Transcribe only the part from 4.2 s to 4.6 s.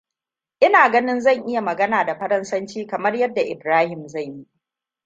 yi.